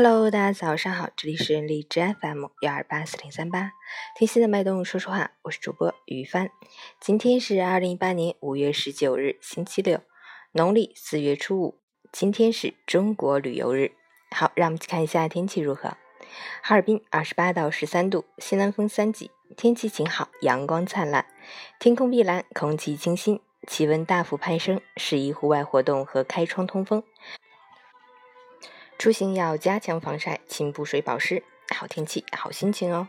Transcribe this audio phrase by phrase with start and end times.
[0.00, 3.72] Hello，大家早上好，这里是荔枝 FM 幺二八四零三八，
[4.16, 6.50] 听心的脉动说说话，我是主播于帆。
[7.00, 10.00] 今天是二零一八年五月十九日，星期六，
[10.52, 11.80] 农历四月初五。
[12.12, 13.90] 今天是中国旅游日。
[14.30, 15.96] 好，让我们去看一下天气如何。
[16.62, 21.26] 哈尔滨二十八到十三度，西南风三级，天气晴好，阳光灿烂，
[21.80, 27.02] 天空碧蓝，空气清新，气温大幅攀升，适宜户外活动和开窗通风。
[28.98, 31.44] 出行要加强防晒，勤补水保湿。
[31.72, 33.08] 好天气，好心情哦。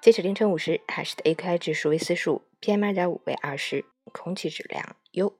[0.00, 5.32] 截止凌晨五时，海市的 AQI 指数为四十五，PM 二点五为二十，空气质量优。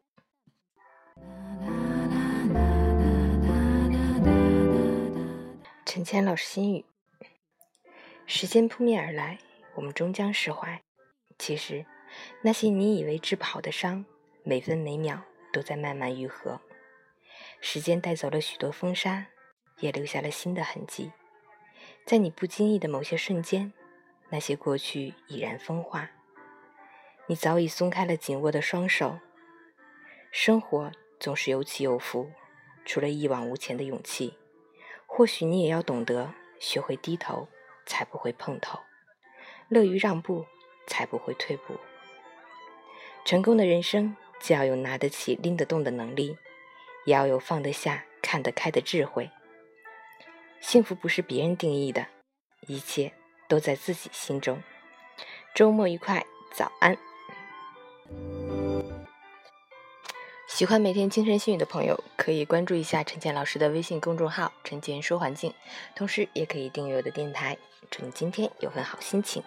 [5.84, 6.84] 陈谦老师心语：
[8.26, 9.38] 时间扑面而来，
[9.74, 10.80] 我们终将释怀。
[11.36, 11.84] 其实，
[12.42, 14.04] 那些你以为治不好的伤，
[14.44, 16.60] 每分每秒都在慢慢愈合。
[17.60, 19.26] 时间带走了许多风沙。
[19.80, 21.12] 也留下了新的痕迹，
[22.04, 23.72] 在你不经意的某些瞬间，
[24.28, 26.10] 那些过去已然风化。
[27.26, 29.18] 你早已松开了紧握的双手。
[30.30, 32.30] 生活总是有起有伏，
[32.84, 34.36] 除了一往无前的勇气，
[35.06, 37.48] 或许你也要懂得学会低头，
[37.86, 38.80] 才不会碰头；
[39.68, 40.46] 乐于让步，
[40.86, 41.74] 才不会退步。
[43.24, 46.36] 成功的人生，既要有拿得起、拎得动的能力，
[47.04, 49.30] 也要有放得下、看得开的智慧。
[50.60, 52.06] 幸福不是别人定义的，
[52.66, 53.12] 一切
[53.48, 54.62] 都在自己心中。
[55.54, 56.96] 周末愉快，早安！
[60.46, 65.54] 喜欢每天清晨心语的朋友，可以关注一下陈建老师的微信公众号“陈建说环境”，
[65.96, 67.56] 同时也可以订阅我的电台。
[67.90, 69.42] 祝你今天有份好心情。